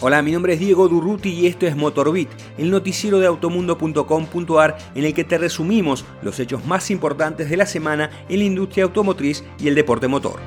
Hola, 0.00 0.22
mi 0.22 0.30
nombre 0.30 0.52
es 0.52 0.60
Diego 0.60 0.88
Durruti 0.88 1.30
y 1.30 1.48
esto 1.48 1.66
es 1.66 1.74
Motorbit, 1.74 2.28
el 2.56 2.70
noticiero 2.70 3.18
de 3.18 3.26
automundo.com.ar 3.26 4.78
en 4.94 5.04
el 5.04 5.12
que 5.12 5.24
te 5.24 5.38
resumimos 5.38 6.04
los 6.22 6.38
hechos 6.38 6.64
más 6.64 6.92
importantes 6.92 7.50
de 7.50 7.56
la 7.56 7.66
semana 7.66 8.08
en 8.28 8.38
la 8.38 8.44
industria 8.44 8.84
automotriz 8.84 9.42
y 9.58 9.66
el 9.66 9.74
deporte 9.74 10.06
motor. 10.06 10.38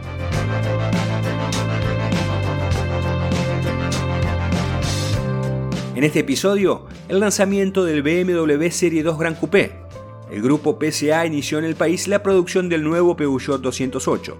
En 5.96 6.06
este 6.06 6.20
episodio, 6.20 6.86
el 7.10 7.20
lanzamiento 7.20 7.84
del 7.84 8.04
BMW 8.04 8.70
Serie 8.70 9.04
2 9.04 9.20
Gran 9.20 9.36
Coupé. 9.36 9.74
El 10.32 10.42
grupo 10.42 10.80
PSA 10.80 11.26
inició 11.26 11.60
en 11.60 11.66
el 11.66 11.76
país 11.76 12.08
la 12.08 12.24
producción 12.24 12.70
del 12.70 12.86
nuevo 12.86 13.18
Peugeot 13.18 13.62
208. 13.62 14.38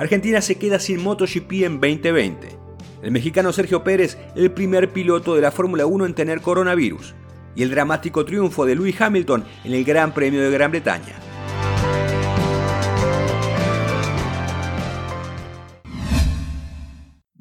Argentina 0.00 0.40
se 0.40 0.56
queda 0.56 0.80
sin 0.80 1.00
MotoGP 1.00 1.52
en 1.62 1.80
2020. 1.80 2.67
El 3.02 3.12
mexicano 3.12 3.52
Sergio 3.52 3.84
Pérez, 3.84 4.18
el 4.34 4.50
primer 4.50 4.92
piloto 4.92 5.34
de 5.34 5.40
la 5.40 5.52
Fórmula 5.52 5.86
1 5.86 6.06
en 6.06 6.14
tener 6.14 6.40
coronavirus. 6.40 7.14
Y 7.54 7.62
el 7.62 7.70
dramático 7.70 8.24
triunfo 8.24 8.66
de 8.66 8.74
Lewis 8.74 9.00
Hamilton 9.00 9.44
en 9.64 9.74
el 9.74 9.84
Gran 9.84 10.12
Premio 10.12 10.42
de 10.42 10.50
Gran 10.50 10.70
Bretaña. 10.70 11.14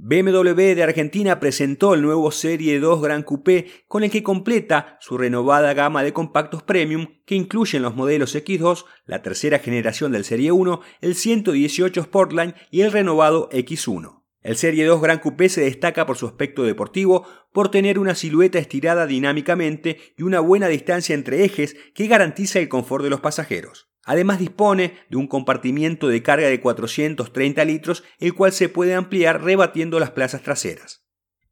BMW 0.09 0.53
de 0.53 0.83
Argentina 0.83 1.37
presentó 1.37 1.93
el 1.93 2.01
nuevo 2.01 2.31
Serie 2.31 2.79
2 2.79 3.01
Gran 3.01 3.23
Coupé 3.23 3.67
con 3.89 4.05
el 4.05 4.09
que 4.09 4.23
completa 4.23 4.97
su 5.01 5.17
renovada 5.17 5.73
gama 5.73 6.01
de 6.01 6.13
compactos 6.13 6.63
premium 6.63 7.07
que 7.25 7.35
incluyen 7.35 7.81
los 7.81 7.93
modelos 7.93 8.33
X2, 8.33 8.85
la 9.05 9.21
tercera 9.21 9.59
generación 9.59 10.13
del 10.13 10.23
Serie 10.23 10.53
1, 10.53 10.79
el 11.01 11.15
118 11.15 12.03
Sportline 12.03 12.55
y 12.71 12.81
el 12.81 12.93
renovado 12.93 13.49
X1. 13.49 14.16
El 14.41 14.55
Serie 14.55 14.85
2 14.85 15.01
Gran 15.01 15.19
Coupé 15.19 15.49
se 15.49 15.61
destaca 15.61 16.05
por 16.05 16.17
su 16.17 16.27
aspecto 16.27 16.63
deportivo, 16.63 17.27
por 17.51 17.69
tener 17.69 17.99
una 17.99 18.15
silueta 18.15 18.59
estirada 18.59 19.07
dinámicamente 19.07 19.99
y 20.17 20.23
una 20.23 20.39
buena 20.39 20.67
distancia 20.67 21.15
entre 21.15 21.43
ejes 21.43 21.75
que 21.93 22.07
garantiza 22.07 22.59
el 22.59 22.69
confort 22.69 23.03
de 23.03 23.09
los 23.09 23.19
pasajeros. 23.19 23.89
Además 24.03 24.39
dispone 24.39 24.93
de 25.09 25.17
un 25.17 25.27
compartimiento 25.27 26.07
de 26.07 26.23
carga 26.23 26.47
de 26.47 26.61
430 26.61 27.65
litros, 27.65 28.03
el 28.19 28.33
cual 28.35 28.53
se 28.53 28.69
puede 28.69 28.93
ampliar 28.93 29.43
rebatiendo 29.43 29.99
las 29.99 30.11
plazas 30.11 30.43
traseras. 30.43 31.03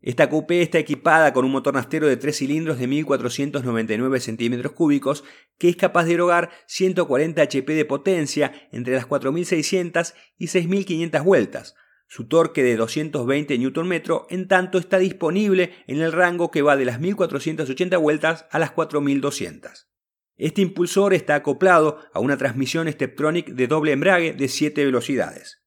Esta 0.01 0.29
coupé 0.29 0.61
está 0.61 0.77
equipada 0.77 1.33
con 1.33 1.45
un 1.45 1.51
motor 1.51 1.73
nastero 1.73 2.07
de 2.07 2.15
3 2.15 2.37
cilindros 2.37 2.77
de 2.77 2.85
1499 2.85 4.19
centímetros 4.19 4.71
cúbicos 4.71 5.23
que 5.57 5.67
es 5.67 5.75
capaz 5.75 6.05
de 6.05 6.13
erogar 6.13 6.51
140 6.67 7.41
HP 7.41 7.73
de 7.73 7.85
potencia 7.85 8.53
entre 8.71 8.93
las 8.93 9.07
4600 9.07 10.13
y 10.37 10.47
6500 10.47 11.23
vueltas, 11.23 11.75
su 12.07 12.27
torque 12.27 12.63
de 12.63 12.75
220 12.75 13.57
Nm 13.57 14.01
en 14.29 14.47
tanto 14.47 14.77
está 14.77 14.99
disponible 14.99 15.73
en 15.87 16.01
el 16.01 16.11
rango 16.11 16.51
que 16.51 16.61
va 16.61 16.77
de 16.77 16.85
las 16.85 16.99
1480 16.99 17.97
vueltas 17.97 18.45
a 18.51 18.59
las 18.59 18.71
4200. 18.71 19.89
Este 20.37 20.61
impulsor 20.61 21.13
está 21.13 21.35
acoplado 21.35 21.99
a 22.13 22.19
una 22.19 22.37
transmisión 22.37 22.91
Steptronic 22.91 23.47
de 23.49 23.67
doble 23.67 23.93
embrague 23.93 24.33
de 24.33 24.47
7 24.47 24.85
velocidades. 24.85 25.63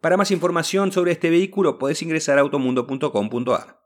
Para 0.00 0.16
más 0.16 0.30
información 0.30 0.92
sobre 0.92 1.12
este 1.12 1.30
vehículo 1.30 1.78
podés 1.78 2.02
ingresar 2.02 2.38
a 2.38 2.42
automundo.com.ar. 2.42 3.80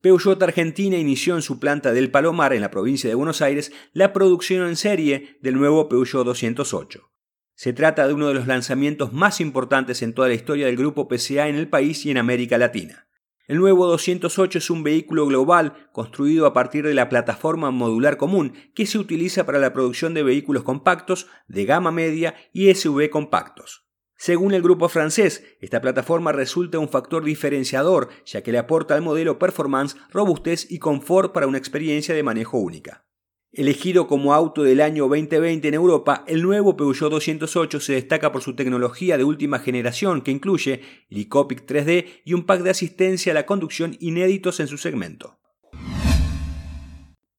Peugeot 0.00 0.42
Argentina 0.42 0.96
inició 0.96 1.34
en 1.34 1.42
su 1.42 1.58
planta 1.58 1.92
del 1.92 2.10
Palomar 2.10 2.52
en 2.52 2.60
la 2.60 2.70
provincia 2.70 3.08
de 3.08 3.14
Buenos 3.14 3.42
Aires 3.42 3.72
la 3.92 4.12
producción 4.12 4.66
en 4.68 4.76
serie 4.76 5.38
del 5.40 5.56
nuevo 5.56 5.88
Peugeot 5.88 6.24
208. 6.24 7.15
Se 7.56 7.72
trata 7.72 8.06
de 8.06 8.12
uno 8.12 8.28
de 8.28 8.34
los 8.34 8.46
lanzamientos 8.46 9.14
más 9.14 9.40
importantes 9.40 10.02
en 10.02 10.12
toda 10.12 10.28
la 10.28 10.34
historia 10.34 10.66
del 10.66 10.76
grupo 10.76 11.08
PCA 11.08 11.48
en 11.48 11.54
el 11.54 11.70
país 11.70 12.04
y 12.04 12.10
en 12.10 12.18
América 12.18 12.58
Latina. 12.58 13.08
El 13.48 13.56
nuevo 13.56 13.86
208 13.86 14.58
es 14.58 14.68
un 14.68 14.82
vehículo 14.82 15.24
global 15.24 15.88
construido 15.90 16.44
a 16.44 16.52
partir 16.52 16.84
de 16.84 16.92
la 16.92 17.08
plataforma 17.08 17.70
modular 17.70 18.18
común 18.18 18.52
que 18.74 18.84
se 18.84 18.98
utiliza 18.98 19.46
para 19.46 19.58
la 19.58 19.72
producción 19.72 20.12
de 20.12 20.22
vehículos 20.22 20.64
compactos, 20.64 21.28
de 21.48 21.64
gama 21.64 21.90
media 21.90 22.34
y 22.52 22.74
SUV 22.74 23.08
compactos. 23.08 23.86
Según 24.18 24.52
el 24.52 24.60
grupo 24.60 24.90
francés, 24.90 25.42
esta 25.58 25.80
plataforma 25.80 26.32
resulta 26.32 26.78
un 26.78 26.90
factor 26.90 27.24
diferenciador 27.24 28.10
ya 28.26 28.42
que 28.42 28.52
le 28.52 28.58
aporta 28.58 28.94
al 28.94 29.00
modelo 29.00 29.38
performance, 29.38 29.96
robustez 30.10 30.70
y 30.70 30.78
confort 30.78 31.32
para 31.32 31.46
una 31.46 31.56
experiencia 31.56 32.14
de 32.14 32.22
manejo 32.22 32.58
única. 32.58 33.05
Elegido 33.56 34.06
como 34.06 34.34
auto 34.34 34.64
del 34.64 34.82
año 34.82 35.08
2020 35.08 35.68
en 35.68 35.72
Europa, 35.72 36.24
el 36.26 36.42
nuevo 36.42 36.76
Peugeot 36.76 37.10
208 37.10 37.80
se 37.80 37.94
destaca 37.94 38.30
por 38.30 38.42
su 38.42 38.54
tecnología 38.54 39.16
de 39.16 39.24
última 39.24 39.60
generación 39.60 40.20
que 40.20 40.30
incluye 40.30 40.82
el 41.08 41.16
iCopic 41.16 41.64
3D 41.66 42.04
y 42.26 42.34
un 42.34 42.44
pack 42.44 42.60
de 42.60 42.68
asistencia 42.68 43.32
a 43.32 43.34
la 43.34 43.46
conducción 43.46 43.96
inéditos 43.98 44.60
en 44.60 44.66
su 44.66 44.76
segmento. 44.76 45.38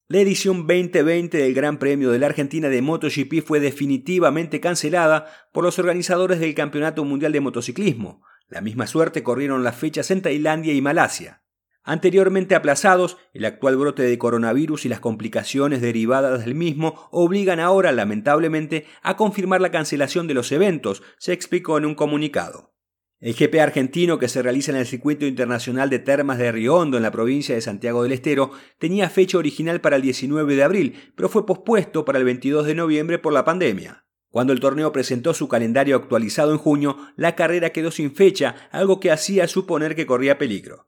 La 0.08 0.18
edición 0.18 0.66
2020 0.66 1.38
del 1.38 1.54
Gran 1.54 1.78
Premio 1.78 2.10
de 2.10 2.18
la 2.18 2.26
Argentina 2.26 2.68
de 2.68 2.82
MotoGP 2.82 3.44
fue 3.46 3.60
definitivamente 3.60 4.60
cancelada 4.60 5.28
por 5.54 5.64
los 5.64 5.78
organizadores 5.78 6.40
del 6.40 6.56
Campeonato 6.56 7.06
Mundial 7.06 7.32
de 7.32 7.42
Motociclismo. 7.42 8.24
La 8.50 8.62
misma 8.62 8.88
suerte 8.88 9.22
corrieron 9.22 9.64
las 9.64 9.76
fechas 9.76 10.10
en 10.10 10.24
Tailandia 10.24 10.74
y 10.74 10.82
Malasia. 10.82 11.44
Anteriormente 11.90 12.54
aplazados, 12.54 13.16
el 13.34 13.46
actual 13.46 13.78
brote 13.78 14.04
de 14.04 14.18
coronavirus 14.18 14.84
y 14.84 14.90
las 14.90 15.00
complicaciones 15.00 15.80
derivadas 15.80 16.44
del 16.44 16.54
mismo 16.54 17.08
obligan 17.12 17.62
ahora, 17.62 17.94
lamentablemente, 17.94 18.86
a 19.04 19.16
confirmar 19.16 19.62
la 19.62 19.72
cancelación 19.72 20.28
de 20.28 20.34
los 20.34 20.52
eventos, 20.52 21.02
se 21.18 21.32
explicó 21.32 21.78
en 21.78 21.86
un 21.86 21.96
comunicado. 21.96 22.74
El 23.22 23.36
GP 23.36 23.62
argentino 23.62 24.20
que 24.20 24.28
se 24.28 24.42
realiza 24.42 24.74
en 24.74 24.80
el 24.80 24.86
Circuito 24.86 25.26
Internacional 25.26 25.90
de 25.90 26.00
Termas 26.00 26.40
de 26.40 26.52
Río 26.52 26.76
Hondo 26.76 26.98
en 26.98 27.04
la 27.04 27.12
provincia 27.12 27.56
de 27.56 27.62
Santiago 27.62 28.04
del 28.04 28.12
Estero 28.12 28.52
tenía 28.80 29.10
fecha 29.10 29.38
original 29.38 29.80
para 29.80 29.96
el 29.96 30.02
19 30.02 30.58
de 30.58 30.64
abril, 30.64 31.14
pero 31.16 31.30
fue 31.30 31.46
pospuesto 31.46 32.04
para 32.04 32.20
el 32.20 32.26
22 32.26 32.66
de 32.66 32.76
noviembre 32.76 33.18
por 33.18 33.32
la 33.32 33.46
pandemia. 33.46 34.04
Cuando 34.30 34.52
el 34.52 34.60
torneo 34.60 34.92
presentó 34.92 35.34
su 35.34 35.48
calendario 35.48 35.96
actualizado 35.96 36.52
en 36.52 36.58
junio, 36.58 36.98
la 37.16 37.38
carrera 37.38 37.70
quedó 37.70 37.92
sin 37.92 38.14
fecha, 38.14 38.68
algo 38.72 39.00
que 39.00 39.10
hacía 39.10 39.48
suponer 39.48 39.96
que 39.96 40.06
corría 40.06 40.38
peligro. 40.38 40.88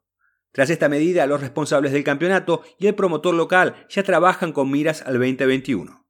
Tras 0.52 0.70
esta 0.70 0.90
medida, 0.90 1.28
los 1.28 1.42
responsables 1.42 1.92
del 1.92 2.04
campeonato 2.04 2.64
y 2.80 2.88
el 2.88 2.96
promotor 2.96 3.36
local 3.36 3.86
ya 3.90 4.04
trabajan 4.04 4.52
con 4.52 4.72
miras 4.72 5.04
al 5.04 5.14
2021. 5.14 6.06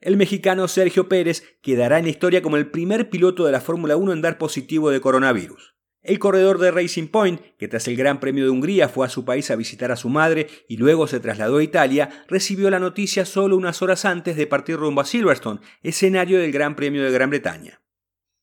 El 0.00 0.16
mexicano 0.16 0.68
Sergio 0.68 1.08
Pérez 1.08 1.58
quedará 1.60 1.98
en 1.98 2.04
la 2.04 2.10
historia 2.10 2.40
como 2.40 2.56
el 2.56 2.70
primer 2.70 3.10
piloto 3.10 3.44
de 3.44 3.52
la 3.52 3.60
Fórmula 3.60 3.96
1 3.96 4.12
en 4.12 4.22
dar 4.22 4.38
positivo 4.38 4.90
de 4.90 5.00
coronavirus. 5.00 5.74
El 6.02 6.20
corredor 6.20 6.58
de 6.58 6.70
Racing 6.70 7.08
Point, 7.08 7.40
que 7.58 7.66
tras 7.66 7.88
el 7.88 7.96
Gran 7.96 8.20
Premio 8.20 8.44
de 8.44 8.50
Hungría 8.50 8.88
fue 8.88 9.04
a 9.04 9.10
su 9.10 9.24
país 9.24 9.50
a 9.50 9.56
visitar 9.56 9.90
a 9.90 9.96
su 9.96 10.08
madre 10.08 10.46
y 10.68 10.76
luego 10.76 11.08
se 11.08 11.18
trasladó 11.18 11.58
a 11.58 11.62
Italia, 11.64 12.24
recibió 12.28 12.70
la 12.70 12.78
noticia 12.78 13.26
solo 13.26 13.56
unas 13.56 13.82
horas 13.82 14.04
antes 14.04 14.36
de 14.36 14.46
partir 14.46 14.76
rumbo 14.76 15.00
a 15.00 15.04
Silverstone, 15.04 15.60
escenario 15.82 16.38
del 16.38 16.52
Gran 16.52 16.76
Premio 16.76 17.02
de 17.02 17.10
Gran 17.10 17.30
Bretaña. 17.30 17.82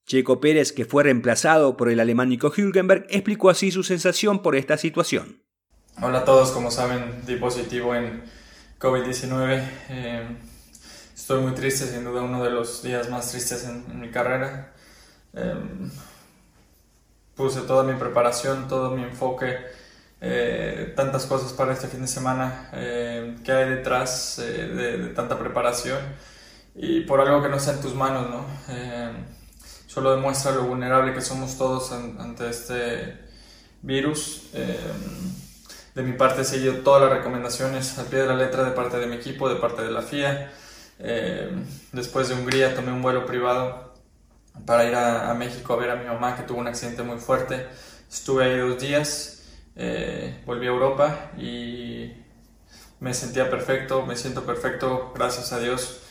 Checo 0.06 0.40
Pérez, 0.40 0.72
que 0.72 0.86
fue 0.86 1.04
reemplazado 1.04 1.78
por 1.78 1.90
el 1.90 2.00
alemán 2.00 2.30
Nico 2.30 2.52
Hülkenberg, 2.56 3.08
explicó 3.10 3.50
así 3.50 3.72
su 3.72 3.84
sensación 3.84 4.44
por 4.44 4.56
esta 4.56 4.78
situación. 4.78 5.42
Hola 6.00 6.20
a 6.20 6.26
todos, 6.26 6.52
como 6.52 6.70
saben, 6.70 7.26
di 7.26 7.38
positivo 7.38 7.96
en 7.96 8.24
COVID-19. 8.80 9.68
Eh, 9.90 10.28
estoy 11.16 11.42
muy 11.42 11.54
triste, 11.54 11.86
sin 11.88 12.04
duda 12.04 12.22
uno 12.22 12.44
de 12.44 12.52
los 12.52 12.84
días 12.84 13.10
más 13.10 13.32
tristes 13.32 13.66
en, 13.66 14.00
mi 14.00 14.12
carrera. 14.12 14.74
Eh, 15.34 15.56
puse 17.34 17.62
toda 17.62 17.84
mi 17.84 17.98
preparación, 17.98 18.68
todo 18.68 18.92
mi 18.92 19.02
enfoque, 19.02 19.58
eh, 20.22 20.94
tantas 20.96 21.26
cosas 21.26 21.52
para 21.54 21.74
este 21.74 21.88
fin 21.88 22.02
de 22.02 22.08
semana 22.08 22.70
que 22.72 23.52
hay 23.52 23.70
detrás 23.70 24.36
de, 24.38 24.68
de, 24.68 25.08
tanta 25.10 25.38
preparación 25.40 26.00
y 26.76 27.02
por 27.02 27.20
algo 27.22 27.42
que 27.42 27.50
no 27.50 27.58
está 27.58 27.74
en 27.74 27.82
tus 27.82 27.96
manos, 27.96 28.30
¿no? 28.30 28.46
Solo 29.96 30.14
demuestra 30.14 30.52
lo 30.52 30.64
vulnerable 30.64 31.14
que 31.14 31.22
somos 31.22 31.58
todos 31.58 31.94
ante 31.94 32.50
este 32.50 33.18
virus. 33.82 34.50
Eh, 34.54 34.78
de 35.96 36.04
mi 36.04 36.12
parte 36.18 36.42
he 36.42 36.44
seguido 36.44 36.80
todas 36.80 37.02
las 37.04 37.18
recomendaciones 37.18 37.98
al 37.98 38.08
pie 38.08 38.20
de 38.20 38.28
la 38.28 38.36
letra 38.36 38.66
de 38.66 38.72
parte 38.72 38.98
de 38.98 39.08
mi 39.08 39.16
equipo, 39.16 39.48
de 39.48 39.56
parte 39.56 39.84
de 39.84 39.92
la 39.92 40.02
FIA. 40.02 40.52
Eh, 41.00 41.50
después 41.94 42.28
de 42.28 42.36
Hungría 42.36 42.76
tomé 42.76 42.92
un 42.92 43.02
vuelo 43.02 43.26
privado 43.26 43.94
para 44.66 44.84
ir 44.84 44.96
a, 44.96 45.34
México 45.34 45.72
a 45.72 45.78
ver 45.78 45.92
a 45.92 45.96
mi 45.96 46.04
mamá 46.04 46.36
que 46.36 46.44
tuvo 46.44 46.60
un 46.60 46.68
accidente 46.68 47.02
muy 47.04 47.18
fuerte. 47.18 47.66
Estuve 48.12 48.44
ahí 48.44 48.58
dos 48.58 48.78
días, 48.78 49.46
eh, 49.78 50.42
volví 50.46 50.66
a 50.66 50.72
Europa 50.72 51.32
y 51.38 52.12
me 53.00 53.14
sentía 53.14 53.50
perfecto, 53.50 54.06
me 54.06 54.18
siento 54.18 54.46
perfecto, 54.46 55.14
gracias 55.16 55.54
a 55.54 55.60
Dios, 55.60 56.02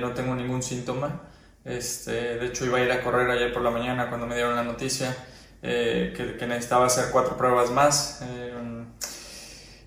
no 0.00 0.14
tengo 0.14 0.34
ningún 0.34 0.62
síntoma. 0.62 1.20
Este, 1.66 2.38
de 2.38 2.46
hecho, 2.46 2.64
iba 2.64 2.78
a 2.78 2.82
ir 2.82 2.92
a 2.92 3.02
correr 3.02 3.28
ayer 3.28 3.52
por 3.52 3.62
la 3.62 3.70
mañana 3.70 4.08
cuando 4.08 4.26
me 4.26 4.36
dieron 4.36 4.54
la 4.54 4.62
noticia 4.62 5.14
eh, 5.62 6.14
que, 6.16 6.46
necesitaba 6.46 6.86
hacer 6.86 7.06
cuatro 7.10 7.36
pruebas 7.36 7.70
más. 7.70 8.20
Eh, 8.22 8.84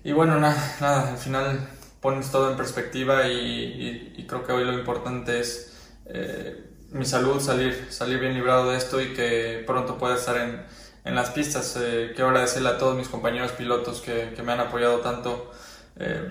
y 0.04 0.12
bueno, 0.12 0.38
nada, 0.38 0.76
nada, 0.80 1.10
al 1.10 1.16
final 1.16 1.68
pones 2.00 2.30
todo 2.30 2.50
en 2.50 2.56
perspectiva 2.56 3.28
y, 3.28 4.26
creo 4.28 4.44
que 4.44 4.52
hoy 4.52 4.64
lo 4.64 4.74
importante 4.74 5.40
es 5.40 5.72
eh, 6.06 6.66
mi 6.90 7.04
salud, 7.06 7.40
salir, 7.40 7.88
salir 7.90 8.18
bien 8.18 8.34
librado 8.34 8.70
de 8.70 8.76
esto 8.76 9.00
y 9.00 9.14
que 9.14 9.64
pronto 9.66 9.96
pueda 9.96 10.16
estar 10.16 10.36
en, 10.36 11.14
las 11.14 11.30
pistas. 11.30 11.78
Eh, 11.80 12.12
quiero 12.14 12.28
agradecerle 12.28 12.68
a 12.68 12.78
todos 12.78 12.94
mis 12.94 13.08
compañeros 13.08 13.52
pilotos 13.52 14.02
que, 14.02 14.34
que 14.36 14.42
me 14.42 14.52
han 14.52 14.60
apoyado 14.60 15.00
tanto. 15.00 15.50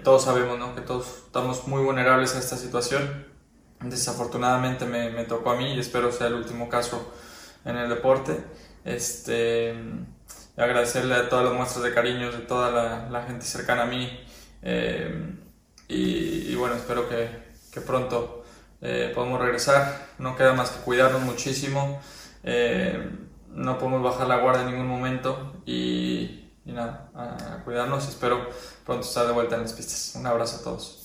Todos 0.03 0.23
sabemos 0.23 0.57
¿no? 0.57 0.73
que 0.73 0.81
todos 0.81 1.05
estamos 1.27 1.67
muy 1.67 1.83
vulnerables 1.83 2.35
a 2.35 2.39
esta 2.39 2.57
situación. 2.57 3.25
Desafortunadamente 3.81 4.85
me, 4.85 5.09
me, 5.09 5.23
tocó 5.23 5.51
a 5.51 5.55
mí 5.55 5.73
y 5.73 5.79
espero 5.79 6.11
sea 6.11 6.27
el 6.27 6.33
último 6.33 6.67
caso 6.67 7.13
en 7.63 7.77
el 7.77 7.89
deporte. 7.89 8.43
Este, 8.83 9.73
agradecerle 10.57 11.15
a 11.15 11.29
todas 11.29 11.45
las 11.45 11.53
muestras 11.53 11.83
de 11.83 11.93
cariño 11.93 12.31
de 12.31 12.39
toda 12.39 12.71
la, 12.71 13.09
la 13.09 13.23
gente 13.23 13.45
cercana 13.45 13.83
a 13.83 13.85
mí. 13.85 14.19
Eh, 14.61 15.35
y, 15.87 16.51
y, 16.51 16.55
bueno, 16.55 16.75
espero 16.75 17.07
que, 17.07 17.29
que 17.71 17.81
pronto 17.81 18.43
eh, 18.81 19.11
podamos 19.15 19.39
regresar. 19.39 20.09
No 20.19 20.35
queda 20.35 20.53
más 20.53 20.71
que 20.71 20.81
cuidarnos 20.81 21.21
muchísimo. 21.21 22.01
Eh, 22.43 23.09
no 23.51 23.77
podemos 23.79 24.03
bajar 24.03 24.27
la 24.27 24.37
guardia 24.37 24.63
en 24.63 24.71
ningún 24.71 24.87
momento 24.87 25.61
y, 25.65 26.51
y 26.65 26.71
nada, 26.71 27.09
a 27.15 27.63
cuidarnos. 27.63 28.07
Espero 28.07 28.49
pronto 28.85 29.07
estar 29.07 29.25
de 29.25 29.33
vuelta 29.33 29.55
en 29.55 29.63
las 29.63 29.73
pistas. 29.73 30.13
Un 30.15 30.27
abrazo 30.27 30.57
a 30.57 30.63
todos. 30.63 30.98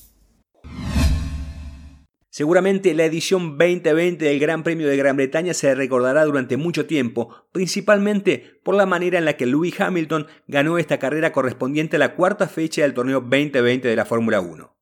Seguramente 2.36 2.94
la 2.94 3.04
edición 3.04 3.58
2020 3.58 4.24
del 4.24 4.40
Gran 4.40 4.64
Premio 4.64 4.88
de 4.88 4.96
Gran 4.96 5.16
Bretaña 5.16 5.54
se 5.54 5.72
recordará 5.72 6.24
durante 6.24 6.56
mucho 6.56 6.84
tiempo, 6.84 7.32
principalmente 7.52 8.58
por 8.64 8.74
la 8.74 8.86
manera 8.86 9.18
en 9.18 9.24
la 9.24 9.36
que 9.36 9.46
Lewis 9.46 9.80
Hamilton 9.80 10.26
ganó 10.48 10.78
esta 10.78 10.98
carrera 10.98 11.30
correspondiente 11.30 11.94
a 11.94 12.00
la 12.00 12.16
cuarta 12.16 12.48
fecha 12.48 12.82
del 12.82 12.92
torneo 12.92 13.20
2020 13.20 13.86
de 13.86 13.94
la 13.94 14.04
Fórmula 14.04 14.40
1. 14.40 14.76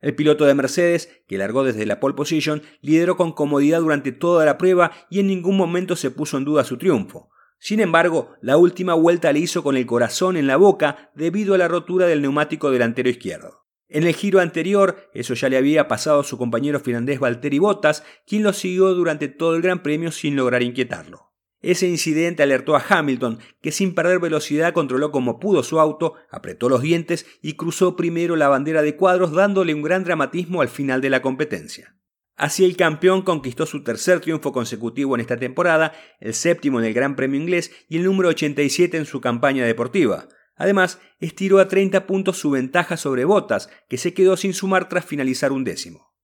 El 0.00 0.14
piloto 0.14 0.46
de 0.46 0.54
Mercedes, 0.54 1.10
que 1.28 1.36
largó 1.36 1.62
desde 1.62 1.84
la 1.84 2.00
pole 2.00 2.14
position, 2.14 2.62
lideró 2.80 3.18
con 3.18 3.32
comodidad 3.32 3.80
durante 3.80 4.10
toda 4.10 4.46
la 4.46 4.56
prueba 4.56 4.90
y 5.10 5.20
en 5.20 5.26
ningún 5.26 5.58
momento 5.58 5.96
se 5.96 6.10
puso 6.10 6.38
en 6.38 6.46
duda 6.46 6.64
su 6.64 6.78
triunfo. 6.78 7.28
Sin 7.58 7.80
embargo, 7.80 8.30
la 8.40 8.56
última 8.56 8.94
vuelta 8.94 9.30
le 9.30 9.40
hizo 9.40 9.62
con 9.62 9.76
el 9.76 9.84
corazón 9.84 10.38
en 10.38 10.46
la 10.46 10.56
boca 10.56 11.10
debido 11.14 11.52
a 11.52 11.58
la 11.58 11.68
rotura 11.68 12.06
del 12.06 12.22
neumático 12.22 12.70
delantero 12.70 13.10
izquierdo. 13.10 13.63
En 13.94 14.02
el 14.02 14.14
giro 14.16 14.40
anterior, 14.40 15.08
eso 15.14 15.34
ya 15.34 15.48
le 15.48 15.56
había 15.56 15.86
pasado 15.86 16.18
a 16.18 16.24
su 16.24 16.36
compañero 16.36 16.80
finlandés 16.80 17.20
Valtteri 17.20 17.60
Bottas, 17.60 18.02
quien 18.26 18.42
lo 18.42 18.52
siguió 18.52 18.92
durante 18.92 19.28
todo 19.28 19.54
el 19.54 19.62
Gran 19.62 19.84
Premio 19.84 20.10
sin 20.10 20.34
lograr 20.34 20.64
inquietarlo. 20.64 21.32
Ese 21.62 21.86
incidente 21.86 22.42
alertó 22.42 22.74
a 22.74 22.84
Hamilton, 22.88 23.38
que 23.62 23.70
sin 23.70 23.94
perder 23.94 24.18
velocidad 24.18 24.72
controló 24.72 25.12
como 25.12 25.38
pudo 25.38 25.62
su 25.62 25.78
auto, 25.78 26.14
apretó 26.28 26.68
los 26.68 26.82
dientes 26.82 27.24
y 27.40 27.52
cruzó 27.52 27.94
primero 27.94 28.34
la 28.34 28.48
bandera 28.48 28.82
de 28.82 28.96
cuadros 28.96 29.30
dándole 29.30 29.72
un 29.72 29.82
gran 29.82 30.02
dramatismo 30.02 30.60
al 30.60 30.68
final 30.68 31.00
de 31.00 31.10
la 31.10 31.22
competencia. 31.22 31.94
Así 32.34 32.64
el 32.64 32.76
campeón 32.76 33.22
conquistó 33.22 33.64
su 33.64 33.84
tercer 33.84 34.18
triunfo 34.18 34.50
consecutivo 34.50 35.14
en 35.14 35.20
esta 35.20 35.36
temporada, 35.36 35.92
el 36.18 36.34
séptimo 36.34 36.80
en 36.80 36.86
el 36.86 36.94
Gran 36.94 37.14
Premio 37.14 37.40
inglés 37.40 37.70
y 37.88 37.98
el 37.98 38.02
número 38.02 38.30
87 38.30 38.96
en 38.96 39.06
su 39.06 39.20
campaña 39.20 39.64
deportiva. 39.64 40.26
Además, 40.56 41.00
estiró 41.18 41.58
a 41.58 41.68
30 41.68 42.06
puntos 42.06 42.38
su 42.38 42.50
ventaja 42.50 42.96
sobre 42.96 43.24
Bottas, 43.24 43.68
que 43.88 43.98
se 43.98 44.14
quedó 44.14 44.36
sin 44.36 44.54
sumar 44.54 44.88
tras 44.88 45.04
finalizar 45.04 45.52
un 45.52 45.64
décimo. 45.64 46.14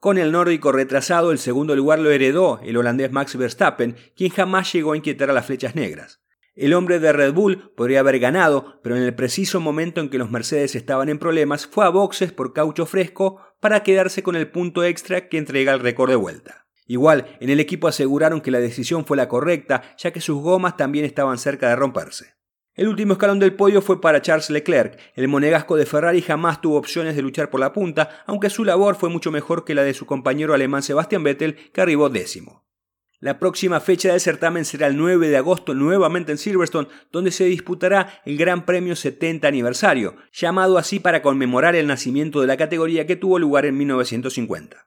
Con 0.00 0.16
el 0.16 0.30
nórdico 0.30 0.70
retrasado, 0.70 1.32
el 1.32 1.38
segundo 1.38 1.74
lugar 1.74 1.98
lo 1.98 2.10
heredó 2.10 2.60
el 2.62 2.76
holandés 2.76 3.10
Max 3.10 3.36
Verstappen, 3.36 3.96
quien 4.14 4.30
jamás 4.30 4.72
llegó 4.72 4.92
a 4.92 4.96
inquietar 4.96 5.30
a 5.30 5.32
las 5.32 5.46
flechas 5.46 5.74
negras. 5.74 6.20
El 6.54 6.74
hombre 6.74 6.98
de 6.98 7.12
Red 7.12 7.34
Bull 7.34 7.72
podría 7.76 8.00
haber 8.00 8.18
ganado, 8.18 8.80
pero 8.82 8.96
en 8.96 9.02
el 9.02 9.14
preciso 9.14 9.60
momento 9.60 10.00
en 10.00 10.08
que 10.08 10.18
los 10.18 10.30
Mercedes 10.30 10.74
estaban 10.74 11.08
en 11.08 11.18
problemas, 11.18 11.66
fue 11.66 11.84
a 11.84 11.88
boxes 11.88 12.32
por 12.32 12.52
caucho 12.52 12.84
fresco 12.84 13.40
para 13.60 13.82
quedarse 13.82 14.22
con 14.22 14.36
el 14.36 14.50
punto 14.50 14.84
extra 14.84 15.28
que 15.28 15.38
entrega 15.38 15.72
el 15.72 15.80
récord 15.80 16.10
de 16.10 16.16
vuelta. 16.16 16.66
Igual, 16.86 17.36
en 17.40 17.50
el 17.50 17.60
equipo 17.60 17.86
aseguraron 17.86 18.40
que 18.40 18.50
la 18.50 18.60
decisión 18.60 19.04
fue 19.04 19.16
la 19.16 19.28
correcta, 19.28 19.82
ya 19.98 20.10
que 20.12 20.20
sus 20.20 20.40
gomas 20.40 20.76
también 20.76 21.04
estaban 21.04 21.38
cerca 21.38 21.68
de 21.68 21.76
romperse. 21.76 22.37
El 22.78 22.86
último 22.86 23.14
escalón 23.14 23.40
del 23.40 23.56
podio 23.56 23.82
fue 23.82 24.00
para 24.00 24.22
Charles 24.22 24.50
Leclerc. 24.50 25.00
El 25.16 25.26
monegasco 25.26 25.74
de 25.74 25.84
Ferrari 25.84 26.22
jamás 26.22 26.60
tuvo 26.60 26.76
opciones 26.76 27.16
de 27.16 27.22
luchar 27.22 27.50
por 27.50 27.58
la 27.58 27.72
punta, 27.72 28.22
aunque 28.24 28.50
su 28.50 28.64
labor 28.64 28.94
fue 28.94 29.08
mucho 29.08 29.32
mejor 29.32 29.64
que 29.64 29.74
la 29.74 29.82
de 29.82 29.94
su 29.94 30.06
compañero 30.06 30.54
alemán 30.54 30.84
Sebastian 30.84 31.24
Vettel, 31.24 31.56
que 31.72 31.80
arribó 31.80 32.08
décimo. 32.08 32.64
La 33.18 33.40
próxima 33.40 33.80
fecha 33.80 34.12
del 34.12 34.20
certamen 34.20 34.64
será 34.64 34.86
el 34.86 34.96
9 34.96 35.28
de 35.28 35.36
agosto 35.36 35.74
nuevamente 35.74 36.30
en 36.30 36.38
Silverstone, 36.38 36.86
donde 37.10 37.32
se 37.32 37.46
disputará 37.46 38.20
el 38.24 38.38
Gran 38.38 38.64
Premio 38.64 38.94
70 38.94 39.48
aniversario, 39.48 40.14
llamado 40.32 40.78
así 40.78 41.00
para 41.00 41.20
conmemorar 41.20 41.74
el 41.74 41.88
nacimiento 41.88 42.40
de 42.40 42.46
la 42.46 42.56
categoría 42.56 43.08
que 43.08 43.16
tuvo 43.16 43.40
lugar 43.40 43.66
en 43.66 43.76
1950. 43.76 44.86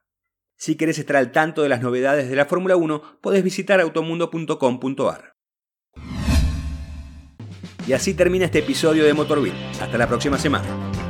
Si 0.56 0.78
querés 0.78 0.98
estar 0.98 1.18
al 1.18 1.34
tanto 1.34 1.62
de 1.62 1.68
las 1.68 1.82
novedades 1.82 2.30
de 2.30 2.38
la 2.38 2.46
Fórmula 2.46 2.78
1, 2.78 3.20
podés 3.20 3.44
visitar 3.44 3.82
automundo.com.ar. 3.82 5.41
Y 7.92 7.94
así 7.94 8.14
termina 8.14 8.46
este 8.46 8.60
episodio 8.60 9.04
de 9.04 9.14
Motorbill. 9.14 9.52
Hasta 9.82 9.98
la 9.98 10.08
próxima 10.08 10.38
semana. 10.38 11.01